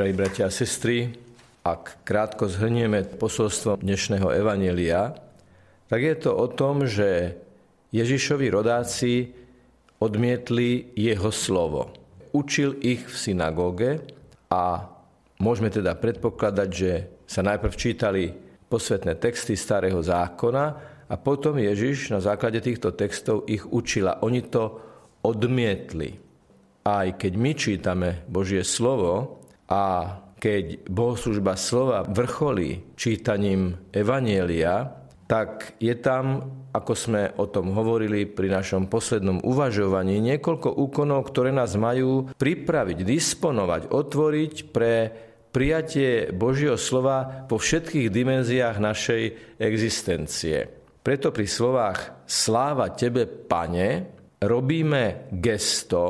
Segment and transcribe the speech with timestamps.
[0.00, 1.12] Drahí bratia a sestry,
[1.60, 5.12] ak krátko zhrnieme posolstvo dnešného evanelia,
[5.92, 7.36] tak je to o tom, že
[7.92, 9.28] Ježišovi rodáci
[10.00, 11.92] odmietli jeho slovo.
[12.32, 14.00] Učil ich v synagóge
[14.48, 14.88] a
[15.36, 16.92] môžeme teda predpokladať, že
[17.28, 18.32] sa najprv čítali
[18.72, 20.64] posvetné texty starého zákona
[21.12, 24.24] a potom Ježiš na základe týchto textov ich učila.
[24.24, 24.80] Oni to
[25.20, 26.16] odmietli.
[26.88, 29.39] Aj keď my čítame Božie slovo
[29.70, 29.82] a
[30.40, 34.98] keď bohoslužba slova vrcholí čítaním Evanielia,
[35.30, 36.42] tak je tam,
[36.74, 42.98] ako sme o tom hovorili pri našom poslednom uvažovaní, niekoľko úkonov, ktoré nás majú pripraviť,
[43.06, 44.94] disponovať, otvoriť pre
[45.54, 49.22] prijatie Božieho slova po všetkých dimenziách našej
[49.62, 50.66] existencie.
[50.98, 53.90] Preto pri slovách Sláva Tebe, Pane,
[54.42, 56.02] robíme gesto,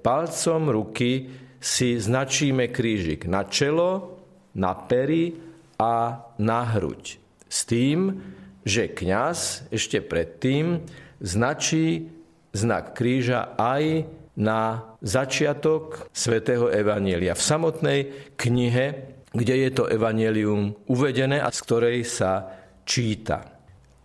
[0.00, 1.28] palcom ruky
[1.66, 4.22] si značíme krížik na čelo,
[4.54, 5.34] na pery
[5.82, 7.18] a na hruď.
[7.50, 8.22] S tým,
[8.62, 10.86] že kňaz ešte predtým
[11.18, 12.06] značí
[12.54, 14.06] znak kríža aj
[14.38, 17.34] na začiatok svätého Evanielia.
[17.34, 18.00] V samotnej
[18.38, 18.86] knihe,
[19.34, 22.46] kde je to Evanielium uvedené a z ktorej sa
[22.86, 23.42] číta.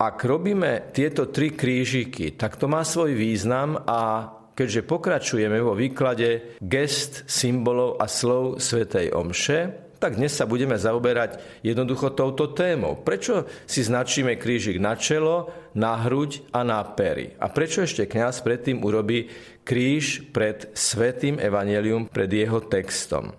[0.02, 6.60] Ak robíme tieto tri krížiky, tak to má svoj význam a keďže pokračujeme vo výklade
[6.62, 12.98] gest, symbolov a slov svätej Omše, tak dnes sa budeme zaoberať jednoducho touto témou.
[13.06, 17.38] Prečo si značíme krížik na čelo, na hruď a na pery?
[17.38, 19.30] A prečo ešte kňaz predtým urobí
[19.62, 23.38] kríž pred svetým evanelium, pred jeho textom?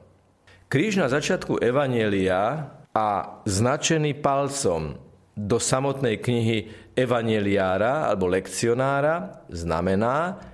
[0.71, 3.09] Kríž na začiatku evanelia a
[3.43, 4.95] značený palcom
[5.35, 10.52] do samotnej knihy evaneliára alebo lekcionára znamená,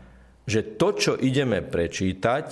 [0.48, 2.46] že to, čo ideme prečítať,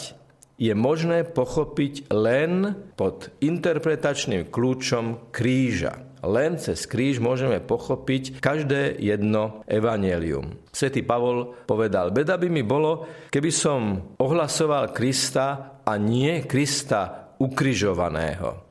[0.57, 6.05] je možné pochopiť len pod interpretačným kľúčom kríža.
[6.25, 10.59] Len cez kríž môžeme pochopiť každé jedno evanelium.
[10.73, 13.81] Svetý Pavol povedal, beda by mi bolo, keby som
[14.17, 18.66] ohlasoval Krista a nie Krista ukrižovaného.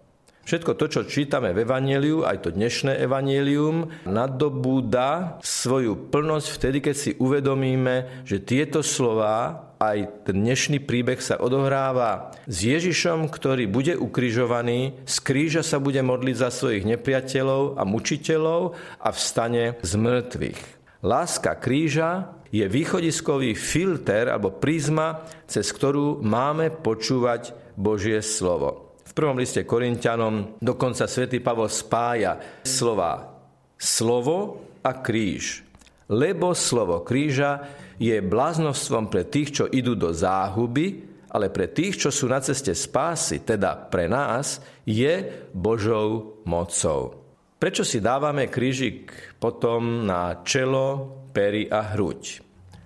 [0.46, 6.96] Všetko to, čo čítame v Evangeliu, aj to dnešné Evangelium, nadobúda svoju plnosť vtedy, keď
[6.96, 15.02] si uvedomíme, že tieto slova, aj dnešný príbeh sa odohráva s Ježišom, ktorý bude ukrižovaný,
[15.10, 20.62] z kríža sa bude modliť za svojich nepriateľov a mučiteľov a vstane z mŕtvych.
[21.02, 28.85] Láska kríža je východiskový filter alebo prizma, cez ktorú máme počúvať Božie slovo
[29.16, 32.36] prvom liste Korintianom dokonca svätý Pavol spája
[32.68, 33.32] slova
[33.80, 35.64] slovo a kríž.
[36.12, 37.66] Lebo slovo kríža
[37.98, 42.76] je bláznostvom pre tých, čo idú do záhuby, ale pre tých, čo sú na ceste
[42.76, 47.24] spásy, teda pre nás, je Božou mocou.
[47.56, 52.44] Prečo si dávame krížik potom na čelo, pery a hruď?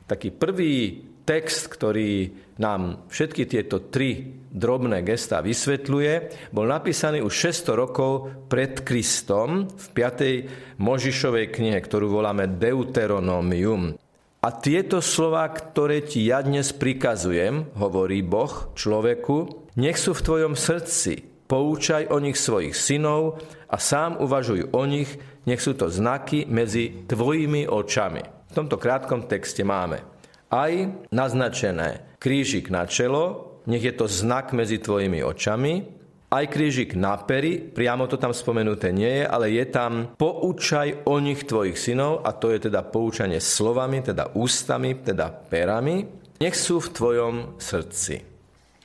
[0.07, 6.13] Taký prvý text, ktorý nám všetky tieto tri drobné gesta vysvetľuje,
[6.51, 8.11] bol napísaný už 600 rokov
[8.51, 10.75] pred Kristom v 5.
[10.75, 13.95] Možišovej knihe, ktorú voláme Deuteronomium.
[14.39, 20.53] A tieto slova, ktoré ti ja dnes prikazujem, hovorí Boh človeku, nech sú v tvojom
[20.55, 25.11] srdci, poučaj o nich svojich synov a sám uvažuj o nich,
[25.47, 28.23] nech sú to znaky medzi tvojimi očami.
[28.51, 30.03] V tomto krátkom texte máme
[30.49, 35.99] aj naznačené krížik na čelo, nech je to znak medzi tvojimi očami,
[36.29, 41.17] aj krížik na pery, priamo to tam spomenuté nie je, ale je tam poučaj o
[41.17, 46.05] nich tvojich synov, a to je teda poučanie slovami, teda ústami, teda perami,
[46.37, 48.21] nech sú v tvojom srdci.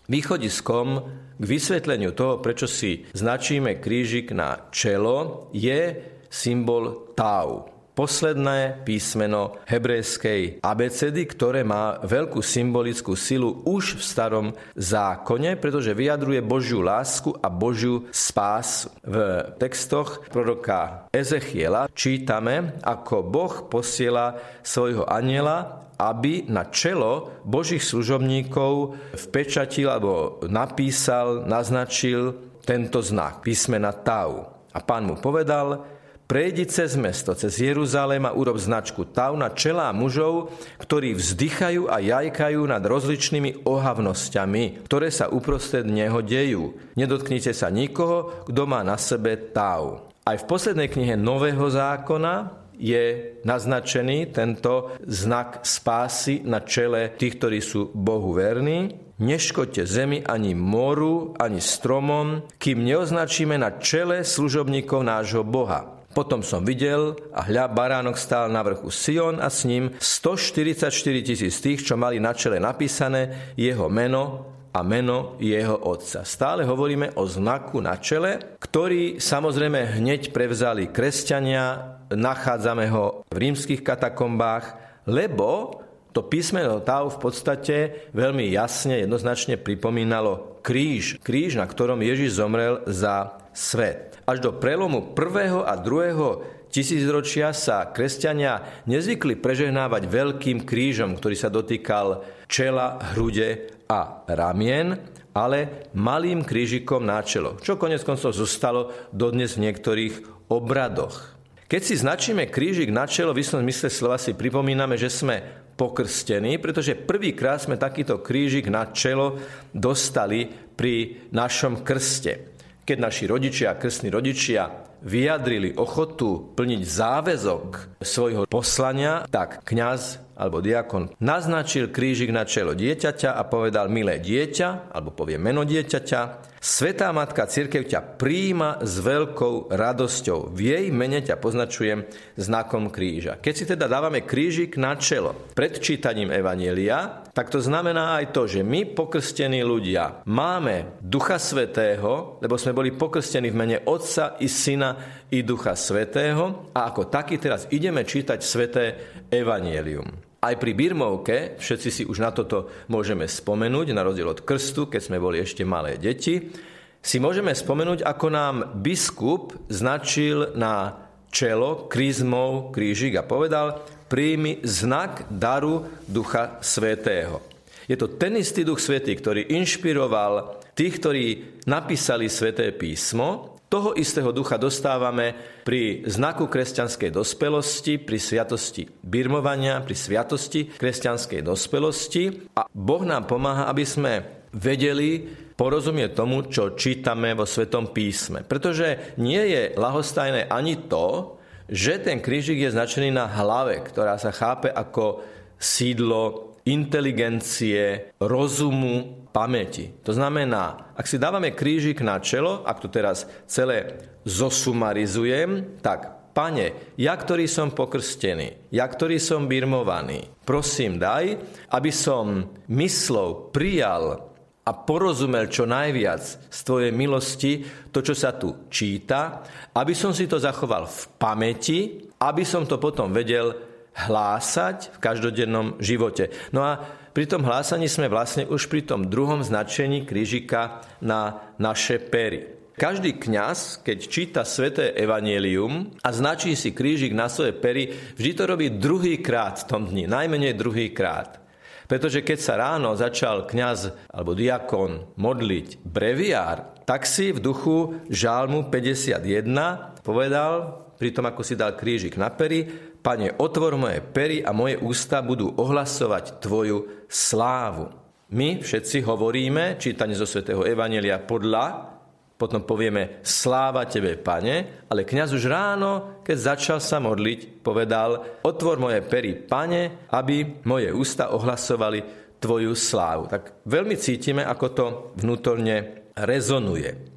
[0.08, 0.88] Východiskom
[1.36, 6.00] k vysvetleniu toho, prečo si značíme krížik na čelo, je
[6.32, 15.56] symbol tau posledné písmeno hebrejskej abecedy, ktoré má veľkú symbolickú silu už v starom zákone,
[15.56, 18.90] pretože vyjadruje Božiu lásku a Božiu spásu.
[19.06, 19.16] V
[19.56, 29.86] textoch proroka Ezechiela čítame, ako Boh posiela svojho aniela aby na čelo Božích služobníkov vpečatil
[29.86, 32.34] alebo napísal, naznačil
[32.66, 34.42] tento znak, písmena Tau.
[34.74, 35.86] A pán mu povedal,
[36.34, 40.50] Prejdi cez mesto, cez Jeruzalém a urob značku tav na čelá mužov,
[40.82, 46.74] ktorí vzdychajú a jajkajú nad rozličnými ohavnosťami, ktoré sa uprostred neho dejú.
[46.98, 50.10] Nedotknite sa nikoho, kto má na sebe tav.
[50.26, 57.62] Aj v poslednej knihe Nového zákona je naznačený tento znak spásy na čele tých, ktorí
[57.62, 58.90] sú Bohu verní.
[59.22, 65.93] Neškodte zemi ani moru, ani stromom, kým neoznačíme na čele služobníkov nášho Boha.
[66.14, 70.94] Potom som videl a hľa baránok stál na vrchu Sion a s ním 144
[71.26, 76.22] tisíc tých, čo mali na čele napísané jeho meno a meno jeho otca.
[76.22, 83.82] Stále hovoríme o znaku na čele, ktorý samozrejme hneď prevzali kresťania, nachádzame ho v rímskych
[83.82, 84.78] katakombách,
[85.10, 85.82] lebo
[86.14, 87.76] to písmeno Tau v podstate
[88.14, 91.18] veľmi jasne, jednoznačne pripomínalo kríž.
[91.18, 94.13] Kríž, na ktorom Ježiš zomrel za svet.
[94.24, 96.40] Až do prelomu prvého a druhého
[96.72, 104.96] tisícročia sa kresťania nezvykli prežehnávať veľkým krížom, ktorý sa dotýkal čela, hrude a ramien,
[105.36, 110.14] ale malým krížikom na čelo, čo konec koncov zostalo dodnes v niektorých
[110.48, 111.36] obradoch.
[111.68, 115.42] Keď si značíme krížik na čelo, v istom zmysle slova si pripomíname, že sme
[115.74, 119.42] pokrstení, pretože prvýkrát sme takýto krížik na čelo
[119.74, 122.53] dostali pri našom krste.
[122.84, 124.68] Keď naši rodičia, krstní rodičia,
[125.04, 133.32] vyjadrili ochotu plniť záväzok svojho poslania, tak kňaz alebo diakon naznačil krížik na čelo dieťaťa
[133.32, 136.20] a povedal, milé dieťa, alebo povie meno dieťaťa,
[136.64, 140.48] Svetá Matka Církev ťa príjima s veľkou radosťou.
[140.48, 142.08] V jej mene ťa poznačujem
[142.40, 143.36] znakom kríža.
[143.36, 148.48] Keď si teda dávame krížik na čelo pred čítaním Evanielia, tak to znamená aj to,
[148.48, 154.48] že my, pokrstení ľudia, máme Ducha Svetého, lebo sme boli pokrstení v mene Otca i
[154.48, 154.96] Syna
[155.28, 158.84] i Ducha Svetého a ako taký teraz ideme čítať Sveté
[159.28, 160.23] Evanielium.
[160.44, 165.00] Aj pri Birmovke, všetci si už na toto môžeme spomenúť, na rozdiel od krstu, keď
[165.00, 166.52] sme boli ešte malé deti,
[167.00, 171.00] si môžeme spomenúť, ako nám biskup značil na
[171.32, 177.40] čelo krízmov krížik a povedal, príjmi znak daru Ducha Svetého.
[177.88, 181.24] Je to ten istý Duch Svetý, ktorý inšpiroval tých, ktorí
[181.64, 185.34] napísali Sveté písmo toho istého ducha dostávame
[185.66, 193.66] pri znaku kresťanskej dospelosti, pri sviatosti birmovania, pri sviatosti kresťanskej dospelosti a Boh nám pomáha,
[193.66, 195.26] aby sme vedeli
[195.58, 198.46] porozumieť tomu, čo čítame vo Svetom písme.
[198.46, 201.34] Pretože nie je lahostajné ani to,
[201.66, 205.26] že ten krížik je značený na hlave, ktorá sa chápe ako
[205.58, 209.92] sídlo inteligencie, rozumu, pamäti.
[210.06, 216.98] To znamená, ak si dávame krížik na čelo, ak to teraz celé zosumarizujem, tak Pane,
[216.98, 221.38] ja, ktorý som pokrstený, ja, ktorý som birmovaný, prosím, daj,
[221.70, 224.34] aby som myslou prijal
[224.66, 227.62] a porozumel čo najviac z Tvojej milosti
[227.94, 229.46] to, čo sa tu číta,
[229.78, 231.78] aby som si to zachoval v pamäti,
[232.18, 233.54] aby som to potom vedel
[233.94, 236.34] hlásať v každodennom živote.
[236.50, 236.82] No a
[237.14, 242.54] pri tom hlásaní sme vlastne už pri tom druhom značení krížika na naše pery.
[242.74, 248.50] Každý kňaz, keď číta sveté evanielium a značí si krížik na svoje pery, vždy to
[248.50, 251.38] robí druhý krát v tom dni, najmenej druhý krát.
[251.86, 258.66] Pretože keď sa ráno začal kňaz alebo diakon modliť breviár, tak si v duchu žálmu
[258.74, 262.64] 51 povedal, pri tom ako si dal krížik na pery,
[263.04, 267.92] Pane, otvor moje pery a moje ústa budú ohlasovať Tvoju slávu.
[268.32, 271.92] My všetci hovoríme, čítanie zo svätého Evanelia podľa,
[272.40, 278.80] potom povieme sláva Tebe, Pane, ale kňaz už ráno, keď začal sa modliť, povedal, otvor
[278.80, 282.00] moje pery, Pane, aby moje ústa ohlasovali
[282.40, 283.28] Tvoju slávu.
[283.28, 284.86] Tak veľmi cítime, ako to
[285.20, 287.13] vnútorne rezonuje.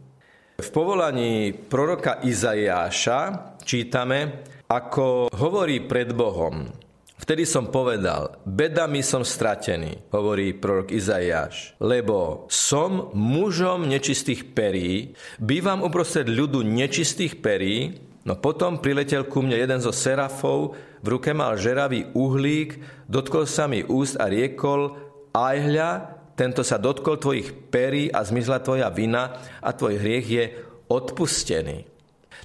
[0.58, 6.66] V povolaní proroka Izaiáša čítame, ako hovorí pred Bohom.
[7.14, 15.86] Vtedy som povedal, bedami som stratený, hovorí prorok Izaiáš, lebo som mužom nečistých perí, bývam
[15.86, 17.94] uprostred ľudu nečistých perí,
[18.26, 20.74] no potom priletel ku mne jeden zo serafov,
[21.06, 24.98] v ruke mal žeravý uhlík, dotkol sa mi úst a riekol,
[25.38, 30.46] aj hľa, tento sa dotkol tvojich perí a zmizla tvoja vina a tvoj hriech je
[30.86, 31.90] odpustený.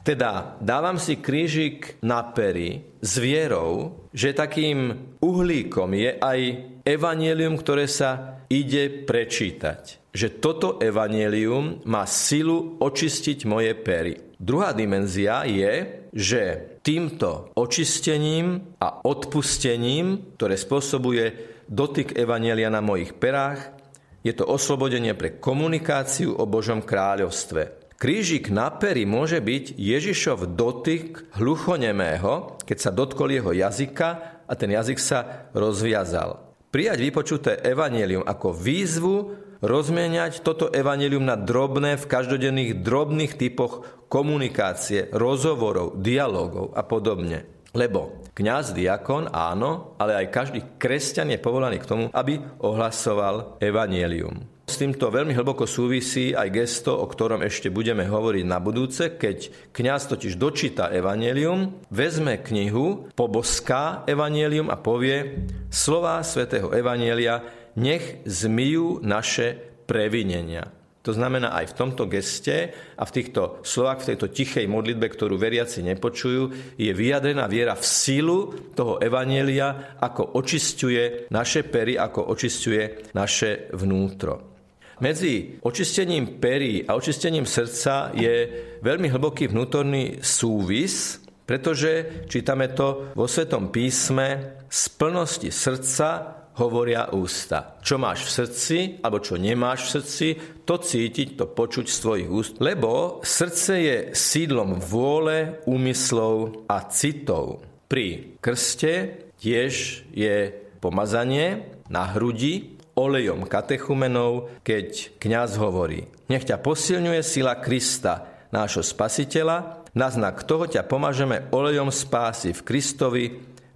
[0.03, 6.41] Teda dávam si krížik na pery s vierou, že takým uhlíkom je aj
[6.83, 10.11] evanielium, ktoré sa ide prečítať.
[10.11, 14.35] Že toto evanielium má silu očistiť moje pery.
[14.43, 21.25] Druhá dimenzia je, že týmto očistením a odpustením, ktoré spôsobuje
[21.71, 23.82] dotyk evanielia na mojich perách,
[24.23, 27.83] je to oslobodenie pre komunikáciu o Božom kráľovstve.
[27.99, 34.09] Krížik na pery môže byť Ježišov dotyk hluchonemého, keď sa dotkol jeho jazyka
[34.43, 36.43] a ten jazyk sa rozviazal.
[36.75, 39.17] Prijať vypočuté evanelium ako výzvu
[39.63, 47.47] rozmieniať toto evanelium na drobné v každodenných drobných typoch komunikácie, rozhovorov, dialogov a podobne.
[47.73, 54.53] Lebo kňaz, diakon, áno, ale aj každý kresťan je povolaný k tomu, aby ohlasoval evanielium.
[54.63, 59.69] S týmto veľmi hlboko súvisí aj gesto, o ktorom ešte budeme hovoriť na budúce, keď
[59.75, 67.45] kňaz totiž dočíta evanelium, vezme knihu, poboská evanelium a povie slová svätého evanielia
[67.77, 70.82] nech zmijú naše previnenia.
[71.03, 75.35] To znamená aj v tomto geste a v týchto slovách, v tejto tichej modlitbe, ktorú
[75.35, 83.11] veriaci nepočujú, je vyjadrená viera v sílu toho evanielia, ako očistuje naše pery, ako očistuje
[83.19, 84.55] naše vnútro.
[85.03, 88.35] Medzi očistením perí a očistením srdca je
[88.79, 97.79] veľmi hlboký vnútorný súvis, pretože čítame to vo Svetom písme z plnosti srdca hovoria ústa.
[97.81, 100.27] Čo máš v srdci, alebo čo nemáš v srdci,
[100.69, 102.53] to cítiť, to počuť z tvojich úst.
[102.61, 107.65] Lebo srdce je sídlom vôle, úmyslov a citov.
[107.89, 110.37] Pri krste tiež je
[110.81, 118.25] pomazanie na hrudi olejom katechumenov, keď kňaz hovorí Nech ťa posilňuje sila Krista,
[118.57, 123.25] nášho spasiteľa, na znak toho ťa pomažeme olejom spásy v Kristovi,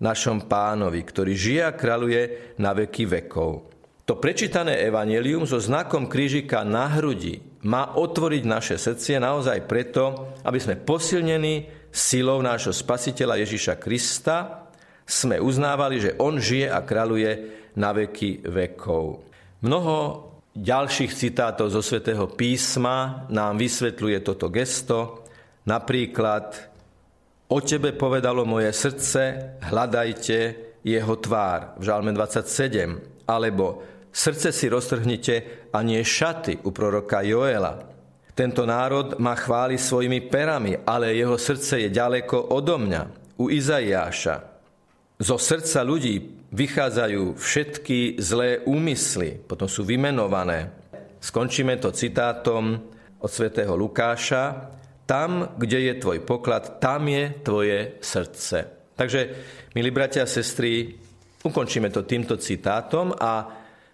[0.00, 2.22] našom pánovi, ktorý žije a kráľuje
[2.60, 3.72] na veky vekov.
[4.06, 10.58] To prečítané evanelium so znakom krížika na hrudi má otvoriť naše srdcie naozaj preto, aby
[10.62, 14.68] sme posilnení silou nášho spasiteľa Ježiša Krista
[15.02, 17.30] sme uznávali, že On žije a kráľuje
[17.78, 19.26] na veky vekov.
[19.66, 19.96] Mnoho
[20.54, 25.26] ďalších citátov zo svätého písma nám vysvetľuje toto gesto.
[25.66, 26.75] Napríklad
[27.46, 29.22] O tebe povedalo moje srdce,
[29.70, 30.38] hľadajte
[30.82, 33.22] jeho tvár v Žalme 27.
[33.30, 35.34] Alebo srdce si roztrhnite
[35.70, 37.86] a nie šaty u proroka Joela.
[38.34, 43.02] Tento národ ma chváli svojimi perami, ale jeho srdce je ďaleko odo mňa,
[43.38, 44.36] u Izaiáša.
[45.16, 50.74] Zo srdca ľudí vychádzajú všetky zlé úmysly, potom sú vymenované.
[51.22, 52.76] Skončíme to citátom
[53.22, 54.68] od svätého Lukáša,
[55.06, 58.66] tam, kde je tvoj poklad, tam je tvoje srdce.
[58.98, 59.20] Takže,
[59.78, 60.98] milí bratia a sestry,
[61.46, 63.46] ukončíme to týmto citátom a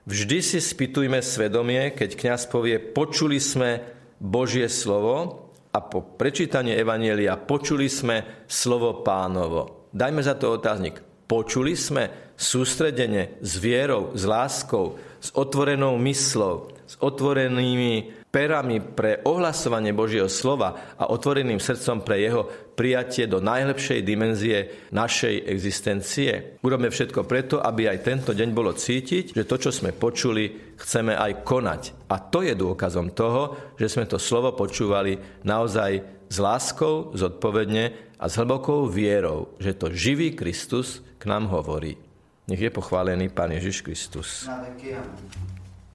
[0.08, 3.84] vždy si spýtujme svedomie, keď kňaz povie, počuli sme
[4.16, 9.90] Božie slovo a po prečítaní Evanielia počuli sme slovo pánovo.
[9.92, 11.00] Dajme za to otáznik.
[11.28, 19.92] Počuli sme sústredene s vierou, s láskou, s otvorenou myslou, s otvorenými perami pre ohlasovanie
[19.92, 26.56] Božieho slova a otvoreným srdcom pre jeho prijatie do najlepšej dimenzie našej existencie.
[26.64, 31.12] Urobme všetko preto, aby aj tento deň bolo cítiť, že to, čo sme počuli, chceme
[31.12, 32.08] aj konať.
[32.08, 38.24] A to je dôkazom toho, že sme to slovo počúvali naozaj s láskou, zodpovedne a
[38.24, 42.00] s hlbokou vierou, že to živý Kristus k nám hovorí.
[42.48, 44.48] Nech je pochválený Pán Ježiš Kristus.
[44.48, 44.96] Na veky,